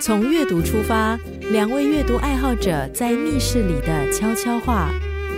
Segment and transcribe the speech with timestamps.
[0.00, 1.18] 从阅读出发，
[1.52, 4.88] 两位阅读爱好者在密室里的悄悄话。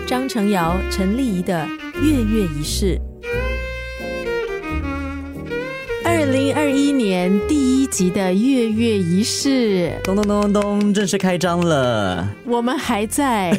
[0.06, 1.66] 张成尧、陈丽仪的
[2.00, 2.96] 月月仪式。
[6.32, 12.27] 零二一年第一集的月月仪式，咚咚咚咚咚，正式开张了。
[12.46, 13.52] 我们还在，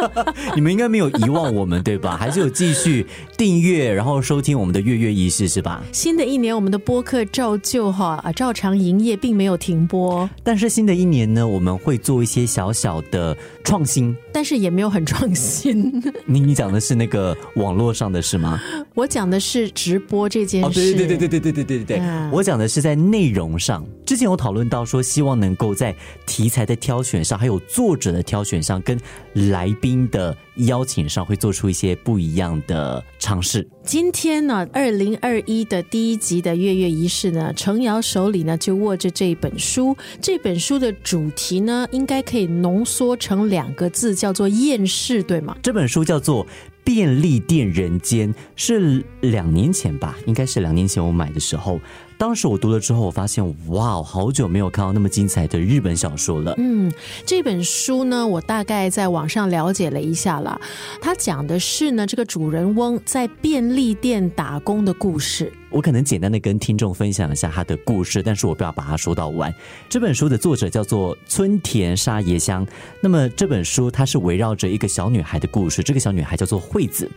[0.54, 2.18] 你们应该没有遗忘我们对吧？
[2.18, 3.06] 还是有继续
[3.38, 5.82] 订阅，然后收听我们的月月仪式是吧？
[5.92, 10.28] 新的一年，我们的播客照旧哈啊，照常营业，并没有停播。
[10.42, 16.02] 但是新的一年呢，我们会做一些小小的创新，但是也没有很创新。
[16.26, 18.60] 你你讲的是那个网络上的是吗？
[18.94, 20.94] 我讲的是直播这件事。
[20.94, 23.86] 对对对对对对对对对对，我讲的是在内容上。
[24.06, 25.94] 之前有讨论到说，希望能够在
[26.26, 28.98] 题材的挑选上，还有作者的挑选上，跟
[29.34, 33.66] 来宾的邀请上，会做出一些不一样的尝试。
[33.84, 39.96] 今天呢，二零二一的第一集的月月仪式呢，程瑶手里呢就握着这本书。
[40.20, 45.54] 这本书的主题呢，应该可以浓缩成两个字，叫做厌世，对吗？
[45.62, 46.46] 这本书叫做。
[46.82, 51.78] 便利店人间是两年前吧，应该是两年前我买的时候。
[52.18, 56.54] 当时我读了之后，我发现哇，好久没有看到那么精彩的日本小说了。
[56.56, 56.90] 嗯，
[57.24, 60.58] 这本书呢，我大概在网上了解了一下了。
[61.00, 65.52] 它讲的是呢，这个主人翁在便利店打工的故事。
[65.70, 69.54] 我可能简单的跟听众分享一下他的故事，但是我不要把它说到完。
[69.88, 72.66] 这本书的作者叫做村田沙耶香。
[73.00, 77.10] 那么这本书它是围绕着一个小女孩的故事，这个小女孩叫做惠子。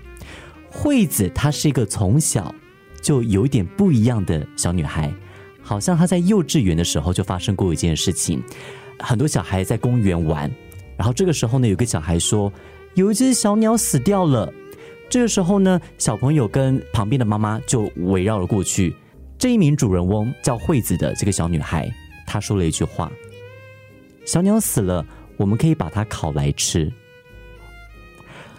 [0.70, 2.54] 惠子她是一个从小。
[3.02, 5.14] 就有点不一样的小女孩，
[5.62, 8.42] 好像她在幼稚园的时候就发生过一件事情。
[8.98, 10.50] 很多小孩在公园玩，
[10.96, 12.50] 然后这个时候呢，有个小孩说
[12.94, 14.50] 有一只小鸟死掉了。
[15.14, 18.96] 这个时候呢，小朋友跟旁边的妈妈就围绕了过去。
[19.38, 21.88] 这一名主人翁叫惠子的这个小女孩，
[22.26, 23.12] 她说了一句话
[24.26, 25.06] ：“小鸟死了，
[25.38, 26.92] 我们可以把它烤来吃。”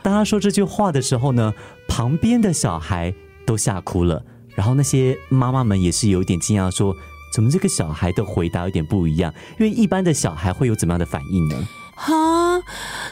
[0.01, 1.53] 当她说这句话的时候呢，
[1.89, 3.13] 旁边的小孩
[3.45, 4.25] 都吓哭了。
[4.55, 6.95] 然后那些妈妈们也是有点惊讶，说
[7.35, 9.35] ：“怎么这个小孩的回答有点不一样？
[9.59, 11.57] 因为一般的小孩会有怎么样的反应呢？”
[11.99, 12.63] 啊！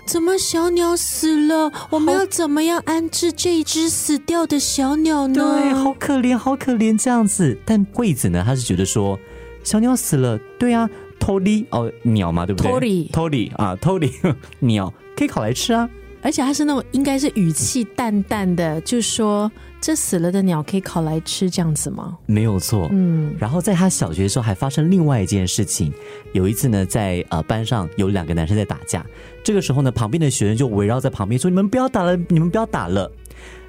[0.05, 1.73] 怎么小鸟死了？
[1.91, 5.61] 我们要怎么样安置这一只死掉的小鸟呢？
[5.61, 7.57] 对，好可怜，好可怜这样子。
[7.65, 9.19] 但惠子呢，他是觉得说，
[9.65, 12.71] 小鸟死了，对啊，托里哦，鸟嘛，对不对？
[12.71, 14.13] 托里，托里啊，托里，
[14.59, 15.89] 鸟 可以烤来吃啊。
[16.21, 19.51] 而且他是那种应该是语气淡淡的，就说
[19.83, 22.17] 这死了的鸟可以烤来吃这样子吗？
[22.27, 23.35] 没有错，嗯。
[23.37, 25.93] 然后在他小学的时候还发生另外一件事情，
[26.33, 29.05] 有一次呢，在呃班上有两个男生在打架，
[29.43, 33.11] 这个时候呢，旁边的学生就围绕在旁边说：“你们不要打了，你们不要打了。”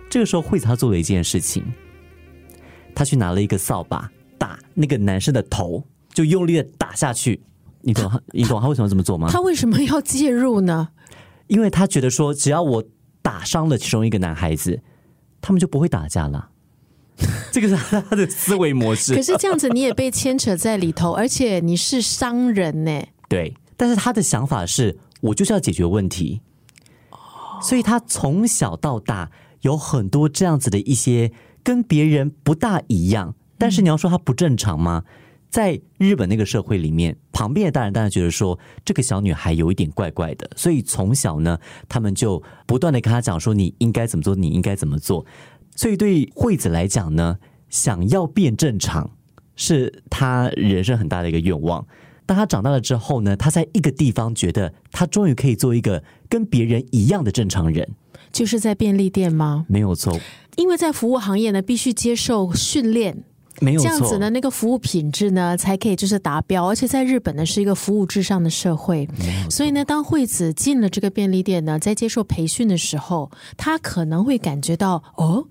[0.07, 1.65] 这个时候惠子他做了一件事情，
[2.93, 4.07] 他去拿了一个扫把
[4.37, 7.41] 打那个男生的头，就用力的打下去。
[7.81, 8.21] 你懂？
[8.31, 9.29] 你懂他为什么这么做吗？
[9.31, 10.89] 他为什么要介入呢？
[11.47, 12.83] 因为他觉得说，只要我
[13.23, 14.79] 打伤了其中一个男孩子，
[15.43, 16.49] 他们就不会打架了。
[17.51, 19.13] 这个是他的思维模式。
[19.13, 23.03] 可是这样子你也被牵扯在里头，而且你是商人呢。
[23.29, 26.41] 对，但是他的想法是我就是要解决问题，
[27.61, 29.29] 所以他从小到大
[29.61, 33.35] 有很多这样子的一些跟别人不大一样。
[33.59, 35.03] 但是你要说他不正常吗？
[35.53, 45.23] 在日本那个社会里面，旁边的大人当然觉得说这个小女孩有一点怪怪的，所以从小呢，他们就不断的跟她讲说你应该怎么做，你应该怎么做。
[45.75, 47.37] 所以对惠子来讲呢，
[47.69, 49.11] 想要变正常
[49.55, 51.85] 是她人生很大的一个愿望。
[52.25, 57.87] 当她长大了之后呢，她在一个地方觉得她终于可以做一个跟别人一样的正常人，
[58.31, 59.67] 就是在便利店吗？
[59.69, 60.19] 没有错，
[60.55, 63.23] 因为在服务行业呢，必须接受训练。
[63.59, 69.07] 没有这样子呢，那个服务品质呢才可以就是达标，而且在日本呢是一个服务至上的社会，
[69.49, 75.45] 所以呢，当惠子进了这个便利店呢，在接受培训的时候，他可能会感觉到哦，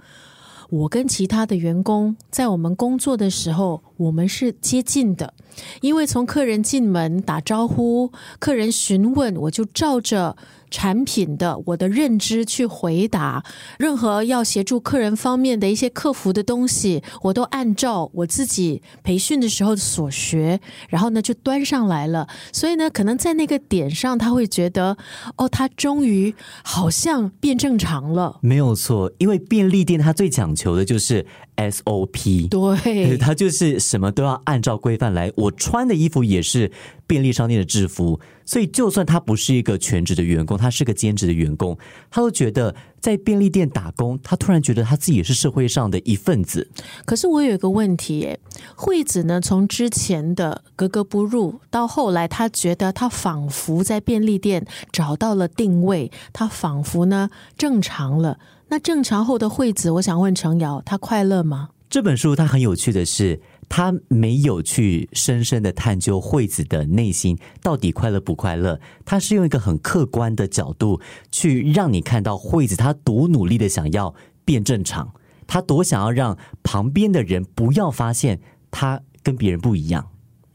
[0.72, 5.34] 我跟其他的员工在我们工作的时候，我们是接近的，
[5.82, 10.34] 因为从客人进门打招呼，客人询问，我就照着。
[10.72, 13.44] 产品的我的认知去回答
[13.78, 20.58] 任何要协助客人方面的一些客服的东西，我都按照我自己培训的时候所学，
[20.88, 22.26] 然后呢就端上来了。
[22.54, 24.96] 所以呢，可能在那个点上，他会觉得
[25.36, 26.34] 哦，他终于
[26.64, 28.38] 好像变正常了。
[28.40, 31.26] 没有错，因为便利店它最讲究求的就是
[31.56, 32.49] SOP。
[32.49, 35.32] 对，他就是什么都要按照规范来。
[35.37, 36.70] 我穿的衣服也是
[37.06, 41.76] 便利商店的制服，所以就算他不是一个全职的员工，他是个兼职的员工，
[42.11, 46.70] 他都觉得在便利店打工，他突然觉得他自己也是社会上的一份子。
[47.05, 48.38] 可是我有一个问题，哎，
[48.76, 57.29] 惠子呢，从之前的格格不入，到后来他觉得他仿佛在便利店找到了定位，他仿佛呢
[57.59, 58.38] 正常了。
[58.72, 61.69] 那正常后的惠子，我想问程瑶，她快乐吗？
[61.90, 63.38] 这本书它很有趣的是，
[63.69, 70.98] 他没有去深深的探究惠子的内心到底快乐不快乐，他是用一个很客观的角度
[71.30, 75.12] 去让你看到惠子她多努力的想要变正常，
[75.46, 78.40] 她多想要让旁边的人不要发现
[78.70, 80.08] 她跟别人不一样。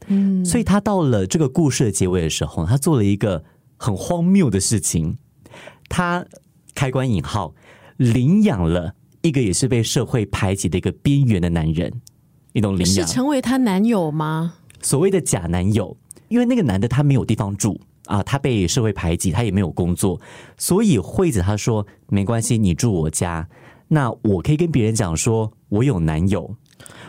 [0.08, 3.44] 嗯，所以他到了这个故事的结尾的时候，他做了一个
[3.76, 5.18] 很荒谬的事情，
[5.88, 6.26] 他
[6.74, 7.54] 开关引号。
[7.98, 11.92] 领养了一个也是被社会排挤的一个边缘的男人，
[12.52, 14.54] 你懂领养是成为她男友吗？
[14.80, 15.96] 所谓的假男友，
[16.28, 20.20] 因为那个男的他没有地方住啊，他被社会排挤，他也没有工作，
[20.56, 23.48] 所以惠子她说没关系，你住我家，
[23.88, 26.54] 那我可以跟别人讲说我有男友，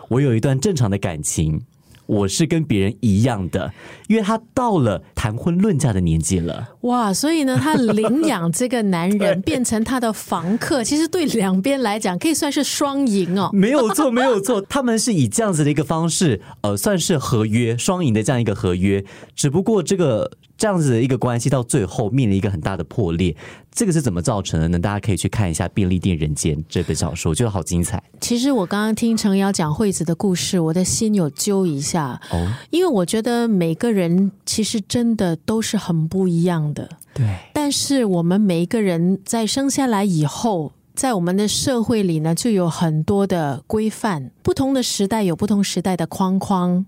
[0.10, 1.62] 我有一段正常的感情。
[2.10, 3.72] 我是跟别人一样的，
[4.08, 6.68] 因为他到了谈婚论嫁的年纪了。
[6.82, 13.52] 哇，所以呢，他领养这个男人变成他的房客， 其实对两边来讲可以算是双赢哦。
[13.54, 19.06] 没有错，没有错，他们是以这样子的一个方式，呃，算是合约双赢的这样一个合约。
[19.36, 23.34] 只不过这个这样子的一个关系到最后面临一个很大的破裂。
[23.72, 24.78] 这个是怎么造成的呢？
[24.78, 28.04] 大家可以去看一下《便利店人间》这本小说，我觉得好精彩。
[28.20, 36.90] 其实我刚刚听程瑶讲惠子的故事，我的心有揪一下哦，因为我觉得每个人其实真的都是很不一样的。
[37.14, 46.86] 对，但是我们每一个人在生下来以后，在我们的社会里呢，就有很多的规范，不同的时代有不同时代的框框。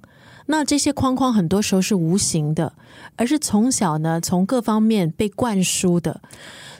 [0.47, 2.73] 那这些框框很多时候是无形的，
[3.15, 6.21] 而是从小呢从各方面被灌输的。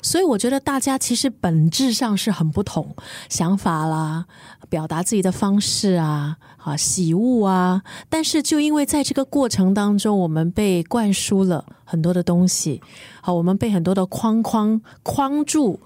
[0.04, 2.96] 所以我觉得大家其实本质上是很不同
[3.30, 4.26] 想法啦，
[4.68, 12.82] 表达自己的方式啊，啊喜恶啊，但是就因为在这个过程当中，我们被灌输了很多的东西，
[13.22, 15.80] 好，我们被很多的框框框住，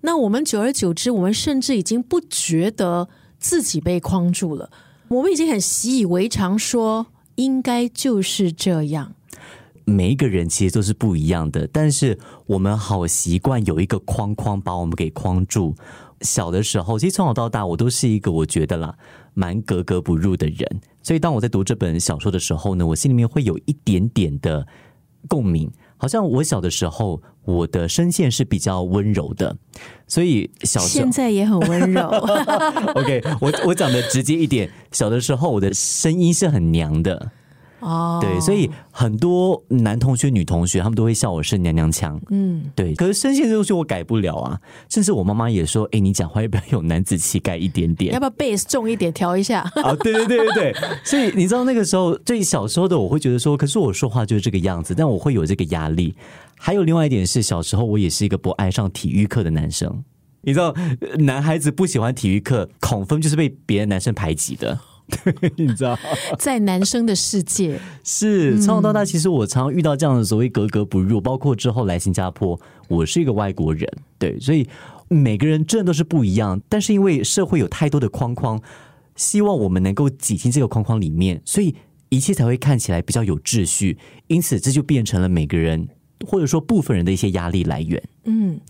[0.00, 3.08] 那我们久而久之，我们甚至已经不觉得
[3.38, 4.68] 自己被框住了，
[5.12, 9.12] 我们已经很习以为常，说应该就是这样。
[9.84, 15.74] 每一个人其实都是不一样的，但是我们好习惯有一个框框把我们给框住。
[16.22, 18.96] 小的时候，其实从小到大，我都是一个我觉得啦
[19.34, 20.80] 蛮格格不入的人。
[21.02, 24.66] 所以当我在读这本小说的时候呢，我心里面会有一点点的
[25.28, 25.70] 共鸣。
[26.02, 29.56] 好像我小的时候，我的声线是比较温柔的，
[30.08, 32.08] 所以小现在也很温柔。
[32.96, 37.30] OK，我我讲的直接一点，小的时候我的声音是很娘的。
[37.82, 42.18] 哦，对，所以很多男同学、女同学，他们都会笑我是娘娘腔。
[42.30, 42.94] 嗯，对。
[42.94, 48.14] 可是声线这东西我改不了啊，甚至我妈妈也说：“哎，你讲话要不要有男子气概一点点？
[48.14, 50.74] 要不要 bass 重一点，调一下？”啊，对对对对对。
[51.04, 56.14] 所以你知道那个时候，最小时候的我会觉得说，可是我说话就是这个样子，但我会有这个压力。
[56.56, 60.04] 还有另外一点是，小时候我也是一个不爱上体育课的男生。
[60.42, 60.74] 你知道，
[61.18, 64.78] 男孩子不喜欢体育课，恐分就是被别的男生排挤的。
[65.24, 65.98] 对， 你知道，
[66.38, 73.86] 在男生的世界 是从小到大，其实我常常遇到这样的所谓格格不入，包括之后来新加坡，我是一个外国人，
[74.18, 74.66] 对，所以
[75.08, 76.60] 每个人真的都是不一样。
[76.68, 78.60] 但是因为社会有太多的框框，
[79.14, 81.74] 希望我们能够挤进这个框框里面，所以
[82.08, 83.98] 一切才会看起来比较有秩序。
[84.26, 85.88] 因此，这就变成了每个人
[86.26, 88.02] 或者说部分人的一些压力来源。
[88.24, 88.60] 嗯。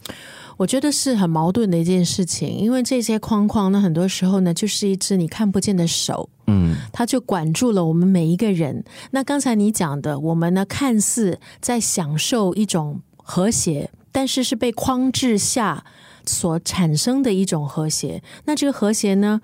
[0.62, 8.84] 我觉得是很矛盾的一件事情，因为这些框框呢，很多时候呢，就是一只你看不见的手，嗯，它就管住了我们每一个人。
[9.10, 15.84] 那刚才你讲的，我们呢，看似在享受一种和谐，但是是被框制下
[16.24, 18.22] 所产生的一种和谐。
[18.44, 19.40] 那这个和谐呢，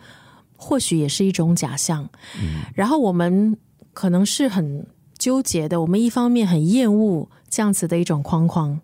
[0.57, 2.09] 或许也是一种假象。
[2.41, 3.57] 嗯，然后我们
[3.93, 4.87] 可能是很
[5.19, 8.79] 纠结的，我们一方面很厌恶这样子的一种框框。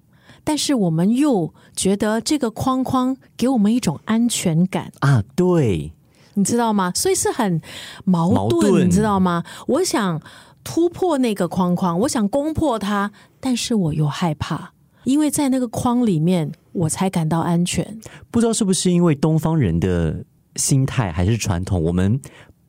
[0.45, 5.93] 但是我们又觉得这个框框给我们一种安全感啊，对，
[6.35, 6.93] 你知道吗？
[6.95, 7.61] 所以是很
[8.05, 9.43] 矛盾，你知道吗？
[9.67, 10.21] 我想
[10.63, 13.11] 突破那个框框，我想攻破它，
[13.41, 14.73] 但是我又害怕，
[15.05, 17.99] 因为在那个框里面，我才感到安全。
[18.31, 20.25] 不知道是不是因为东方人的
[20.57, 22.21] 心态还是传统，我们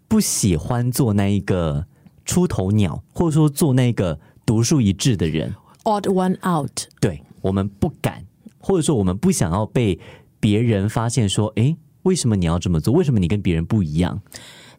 [0.08, 1.86] 不喜欢做那一个
[2.24, 5.54] 出头鸟，或者说做那个独树一帜的人
[5.84, 7.22] ，odd one out，对。
[7.46, 8.26] 我们不敢，
[8.58, 10.00] 或者说我们不想要被
[10.40, 12.92] 别人发现，说，哎，为什么你要这么做？
[12.92, 14.20] 为什么你跟别人不一样？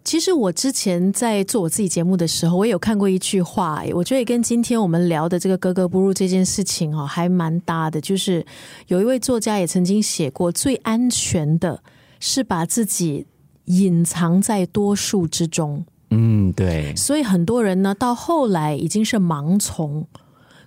[0.02, 8.00] 其实我之前在做我自己节目的时候，我也有看过一句话，我觉得跟今天我们聊的这个格格不入这件事情哦，还蛮搭的。
[8.00, 8.44] 就是
[8.88, 11.82] 有一位作家也曾经写过，最安全的
[12.18, 13.26] 是把自己
[13.64, 15.84] 隐藏在多数之中。
[16.10, 16.94] 嗯，对。
[16.94, 20.06] 所以很多人呢，到后来已经是盲从，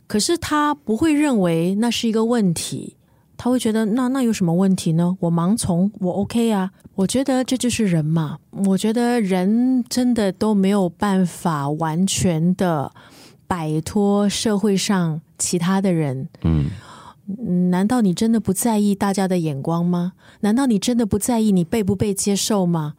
[0.09, 2.95] 可是他不会认为那是一个问题。
[3.37, 5.15] 他会觉得那那有什么问题呢？
[5.19, 6.71] 我盲从，我 OK 啊。
[6.95, 8.39] 我觉得这就是人嘛。
[8.65, 12.91] 我觉得人真的都没有办法完全的
[13.45, 16.27] 摆脱社会上其他的人。
[16.41, 16.71] 嗯，
[17.69, 20.13] 难道你真的不在意大家的眼光吗？
[20.39, 22.95] 难道你真的不在意你被不被接受吗？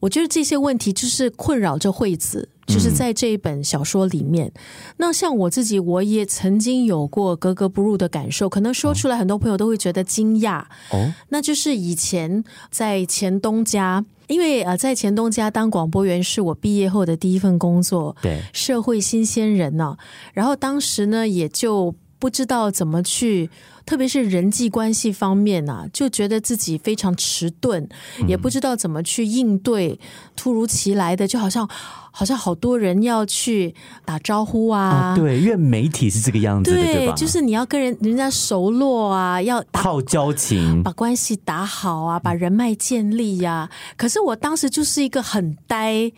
[0.00, 2.50] 我觉得这些问题就是困扰着惠子。
[2.66, 4.52] 就是在这一本小说里面，
[4.96, 10.62] 那像我自己，我也曾经有过格格不入的感受，可能说出来很多朋友都会觉得惊讶。
[10.90, 19.96] 哦，那就是以前在前东家，因为呃，在前东家当广播员是我毕业后的第一份工作，对，社会新鲜人呢，
[20.32, 23.50] 然后当时呢也就不知道怎么去。
[23.84, 27.88] 特别是人际关系方面啊，就觉得自己非常迟钝，
[28.26, 30.00] 也不知道怎么去应对
[30.34, 31.70] 突如其来的，就好像
[32.10, 33.72] 好像好多人要去
[34.04, 35.14] 打招呼啊。
[35.16, 37.14] 对，因为媒体是这个样子，对吧？
[37.14, 43.70] 就是你要跟人人家熟络啊，要靠交情，把关系打好啊，把人脉建立呀。
[43.96, 46.10] 可是我当时就是一个很呆、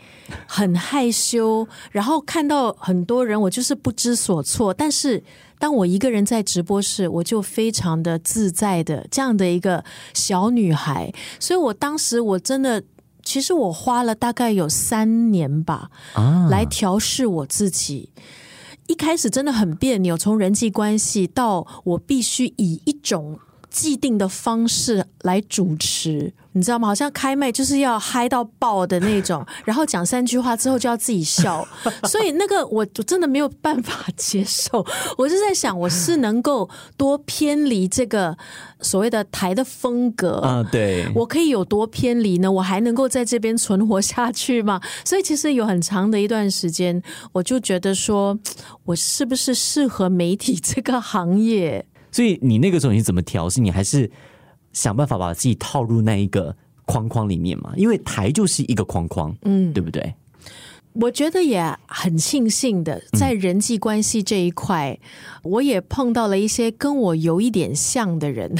[0.46, 5.22] 很害羞，然后看到很多人，我就是不知所措，但是。
[5.58, 9.84] 当我一个人在直播室，我就非常的自在的这样的一个
[10.14, 12.82] 小女孩，所以我当时我真的，
[13.22, 18.10] 其实我花了大概有三年吧，啊，来调试我自己。
[18.86, 23.38] 一开始真的很别扭，从人际关系到我必须以一种。
[23.78, 26.88] 既定的方式来主持，你知道吗？
[26.88, 31.64] 好像开麦就是要嗨到爆的那种， 然后讲三句话之后就要自己笑，
[32.10, 34.84] 所以那个我我真的没有办法接受。
[35.16, 38.36] 我就在想，我是能够多偏离这个
[38.80, 40.66] 所谓的台的风格啊？
[40.72, 42.50] 对，我可以有多偏离呢？
[42.50, 44.80] 我还能够在这边存活下去吗？
[45.04, 48.36] 所以其实有很长的一段时间，我就觉得说，
[48.86, 51.86] 我是不是适合媒体这个行业？
[52.10, 53.60] 所以你那个时候你怎么调试？
[53.60, 54.10] 你还是
[54.72, 57.72] 想办法把自己套入那一个框框里面嘛？
[57.76, 60.14] 因为台就是一个框框，嗯，对不对？
[60.94, 64.98] 我觉得也很庆幸的，在人际关系这一块，
[65.44, 68.52] 我也碰到了一些跟我有一点像的人，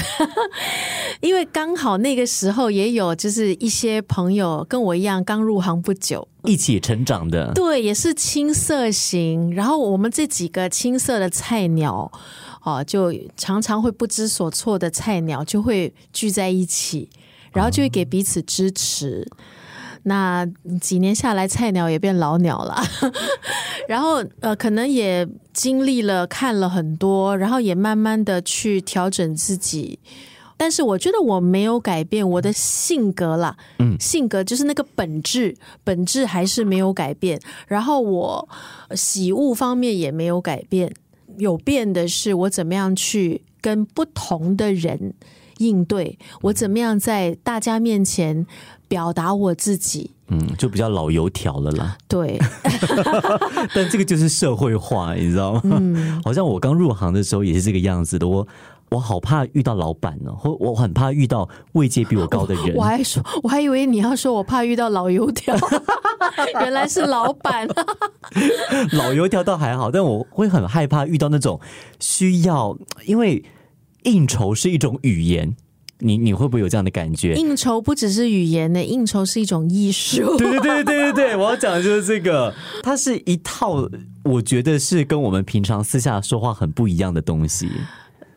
[1.19, 9.53] 因为刚好那个时候也有就是一些朋友跟我一样刚入行不久，一起成长的，对，也是青涩型。
[9.53, 12.09] 然后我们这几个青涩的菜鸟。
[12.63, 17.09] 哦，就常常会不知所措的菜鸟就会聚在一起，
[17.53, 19.27] 然后就会给彼此支持。
[20.03, 20.45] 那
[20.79, 22.81] 几年下来，菜鸟也变老鸟了，
[23.87, 29.99] 然后呃，可能也经历了看了很多，然后也慢慢的去调整自己。
[30.55, 37.39] 但是我觉得我没有改变我的性格啦，嗯，性格就是那个本质，本质还是没有改变。
[37.67, 38.49] 然后我
[38.95, 40.93] 喜恶方面也没有改变。
[41.39, 45.13] 有变的是我怎么样去跟不同的人
[45.57, 48.45] 应对，我怎么样在大家面前
[48.87, 51.97] 表达我自己，嗯，就比较老油条了啦。
[52.07, 52.39] 对，
[53.75, 55.61] 但这个就是社会化，你知道吗？
[55.81, 58.27] 嗯，好像我刚入行的时候也是这个样子的。
[58.27, 58.47] 我
[58.89, 62.73] 我好怕遇到老板呢，或我很怕遇到位阶比我高的人。
[62.75, 65.55] 我还说，我还以为你要说我怕遇到老油条。
[66.61, 67.67] 原来是老板，
[68.93, 71.59] 老油条倒还好，但我会很害怕遇到那种
[71.99, 73.43] 需要，因为
[74.03, 75.55] 应酬是一种语言，
[75.99, 77.33] 你你会不会有这样的感觉？
[77.35, 80.35] 应酬不只是语言呢，应酬是一种艺术。
[80.37, 83.89] 对对对对对对，我要讲的就是这个，它是一套，
[84.23, 87.69] 我觉得是跟我们平常私下说话很不一样的东西。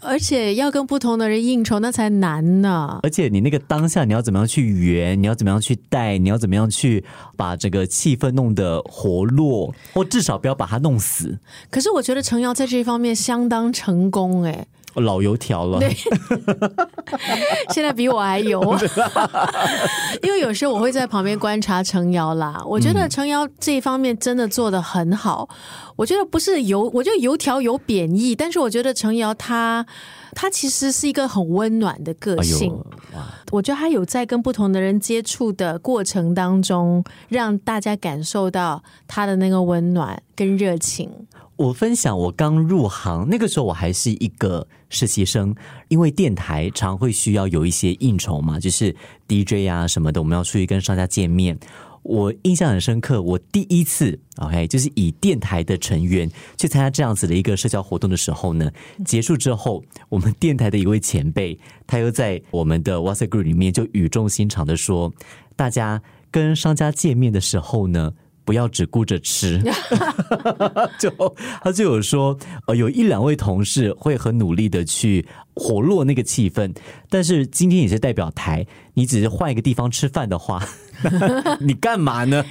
[0.03, 3.01] 而且要跟不同的人应酬，那才难呢。
[3.03, 5.21] 而且你那个当下，你要怎么样去圆？
[5.21, 6.19] 你要怎么样去带？
[6.19, 7.05] 你要怎么样去
[7.37, 11.39] 把这个气氛弄得活络，或至少不要把它弄死？
[11.71, 14.67] 可是我觉得程瑶在这一方面相当成功，哎。
[14.95, 15.95] 老油条了，对，
[17.73, 18.61] 现在比我还油。
[20.23, 25.49] 因为有时候我会在旁边观察程瑶啦，我觉得程瑶这一方面真的做的很好。
[25.97, 29.85] 我觉得不是油，我觉得油条有贬义，但是我觉得程瑶她
[30.35, 32.79] 他其实是一个很温暖的个性。
[33.51, 41.11] 我觉得他有在跟不同的人接触的过程当中，让大家感受到他的那个温暖跟热情。
[41.57, 45.55] 我分享我刚入行那个时候，我还是一个实习生，
[45.89, 48.95] 因为电台常会需要有一些应酬嘛，就是
[49.29, 51.57] DJ 啊什么的，我们要出去跟商家见面。
[52.03, 58.69] 我印象很深刻，我第一次 OK 就是以电台的成员去参加这样子的一个社交活动的时候呢，
[59.05, 61.57] 结束之后，我们电台的一位前辈，
[61.87, 65.13] 他又在我们的 WhatsApp Group 里面就语重心长的说，
[65.55, 68.13] 大家跟商家见面的时候呢。
[68.45, 69.63] 不要只顾着吃，
[70.99, 71.11] 就
[71.63, 76.75] 他就有说，呃，有一两位同事会很努力的去活络那个气氛，
[77.09, 80.63] 但是今天也是代表台，你只是换一个地方吃饭的话，
[81.61, 82.45] 你干嘛呢？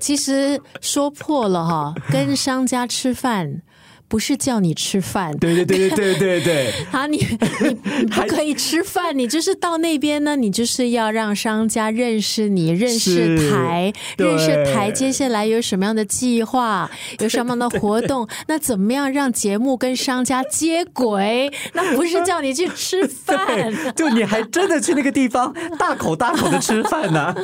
[0.00, 3.62] 其实说破了哈，跟商家吃饭。
[4.08, 6.72] 不是叫你吃饭，对对对对对对对。
[6.92, 21.52] 啊， 你你 不可以吃饭，你就是到那边呢，你就是要让商家认识你，认识台，认识台，接下来有什么样的计划，有什么样的活动， 那怎么样让节目跟商家接轨？
[21.74, 27.34] 那不是叫你去吃饭，就你还真的去那个地方大口大口的吃饭呢。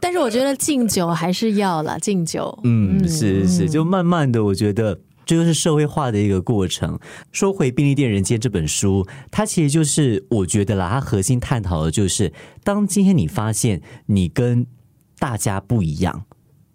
[0.00, 2.58] 但是我觉得敬酒还是要了，敬酒。
[2.64, 4.98] 嗯，是是，就慢慢的，我觉得。
[5.24, 6.98] 这就是社会化的一个过程。
[7.30, 12.32] 说回《便利店人间》这本书，它其实就是我觉得啦，它核心探讨的就是，
[12.64, 14.66] 当今天你发现你跟
[15.18, 16.24] 大家不一样，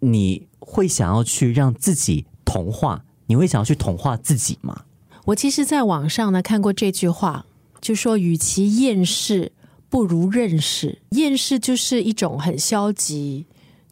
[0.00, 4.84] 你会想要去让自己同化，你会想要去同化自己吗？
[5.26, 7.44] 我其实在网上呢看过这句话，
[7.80, 9.52] 就说与其厌世，
[9.90, 10.98] 不如认识。
[11.10, 13.44] 厌世就是一种很消极，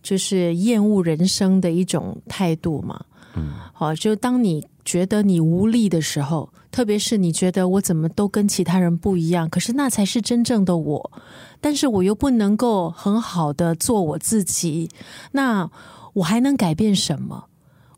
[0.02, 3.04] 就是厌恶人生的一种态度嘛。
[3.34, 11.12] 嗯，好，就当你觉得你无力的时候，特别是你觉得我怎么都跟其他人不一样，可是那才是真正的我，
[11.60, 14.88] 但是我又不能够很好的做我自己，
[15.32, 15.70] 那
[16.14, 17.48] 我还能改变什么？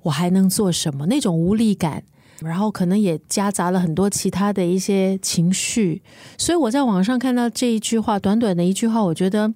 [0.03, 1.07] 我还能做什么？
[1.07, 2.03] 那种无力感，
[2.41, 6.03] 然后可能也夹杂了很多其他的一些情绪，
[6.37, 9.55] 所以我在网上看到这一句话，短短的一句话，我觉得。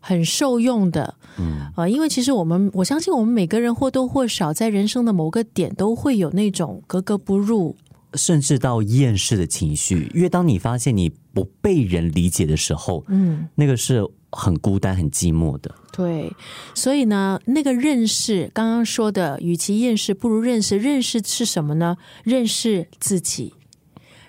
[0.00, 7.76] 很受用的，嗯啊，因为其实我们我相信我们每个人或多或少在人生的某个点都会有那种格格不入，
[8.14, 10.10] 甚至到厌世的情绪。
[10.14, 15.74] 因为当你发现你不被人理解的时候，嗯，那个是很孤单、很寂寞的。
[15.92, 16.32] 对，
[16.74, 20.78] 所以呢，那个认识，刚刚说的，与其厌世，不如认识。
[20.78, 21.96] 认识是什么呢？
[22.22, 23.54] 认识自己，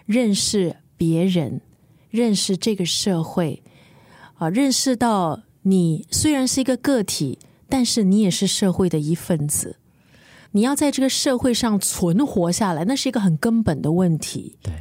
[0.06, 1.62] 认识别人，
[2.10, 3.62] 认识这个社会，
[4.36, 5.42] 啊，认识到。
[5.64, 9.78] 你虽然是一个个体，但是你也是社会的一份子。
[10.52, 14.74] 你要在这个社会上存活下来，那是一个很根本的问题，对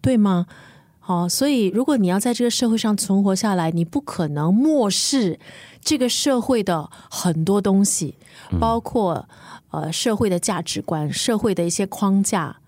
[0.00, 0.46] 对吗？
[1.00, 5.40] 好，所以如果你要在这个社会上存活下来，你不可能漠视
[5.80, 8.16] 这个社会的很多东西，
[8.60, 9.28] 包括
[9.70, 12.58] 呃社会的价值观、社会的一些框架。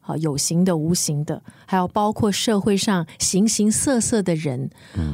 [0.00, 4.70] 啊，有形的、无形的，还有包括社会上形形色色的人，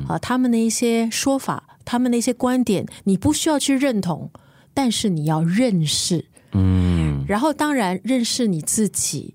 [0.09, 4.31] 啊，他们的一些说法，他们的一些观点，你不需要去认同，
[4.75, 9.35] 但是你要认识，嗯，然后当然认识你自己，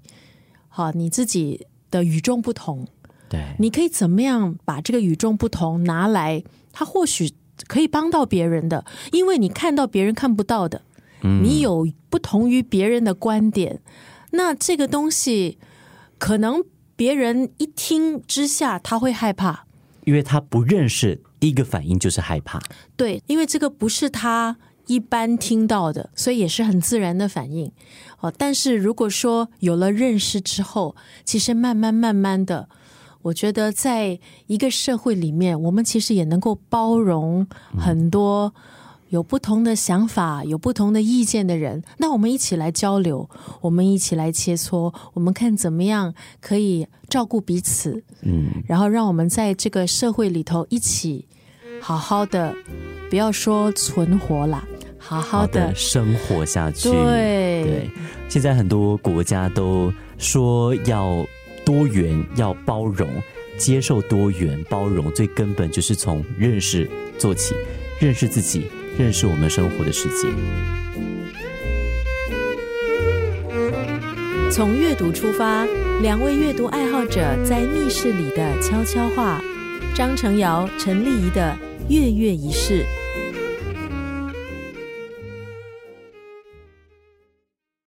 [0.68, 2.86] 好，你自己的与众不同，
[3.28, 7.32] 对，你可以怎么样把这个与众不同拿来，他或许
[7.68, 10.84] 可以帮到别人的，因为你看到别人看不到的，
[11.22, 13.82] 你有不同于别人的观点。
[14.32, 15.58] 那这个东西，
[16.18, 16.64] 可能
[16.96, 19.66] 别人一听之下他会害怕，
[20.06, 22.60] 因为他不认识，第一个反应就是害怕。
[22.96, 27.72] 对，因为这个不是他一般听到的，所以也是很自然的反应。
[28.20, 32.70] 哦，但是如果说有了认识之后，其实慢慢慢慢的，
[33.24, 38.54] 我觉得在一个社会里面，我们其实也能够包容很多。
[39.12, 51.28] 有不同的想法、有不同的意见的人，那我们一起来交流，我们一起来切磋，我们看怎么样可以照顾彼此，嗯，然后让我们在这个社会里头一起
[51.82, 52.56] 好好的，
[53.10, 54.64] 不要说存活啦，
[54.98, 56.90] 好好的生活下去。
[56.90, 57.92] 对对，
[58.30, 61.26] 现在很多国家都说要
[61.66, 63.10] 多元、要包容、
[63.58, 67.54] 接受多元、包容，最根本就是从认识做起，
[68.00, 68.68] 认识自己。
[68.98, 70.28] 认识我们生活的世界。
[74.52, 75.66] 从阅读出发，
[76.02, 79.42] 两位阅读爱好者在密室里的悄悄话。
[79.94, 81.58] 张成尧、陈丽仪的
[81.90, 82.86] 月月一式。